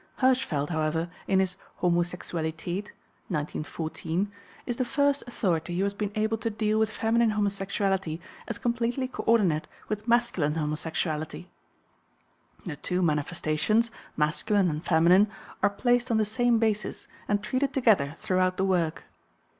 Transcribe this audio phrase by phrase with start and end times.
[0.19, 2.85] Hirschfeld, however, in his Homosexualität
[3.27, 4.31] (1914)
[4.65, 9.07] is the first authority who has been able to deal with feminine homosexuality as completely
[9.07, 11.49] co ordinate with masculine homosexuality.
[12.65, 15.29] The two manifestations, masculine and feminine,
[15.61, 19.03] are placed on the same basis and treated together throughout the work.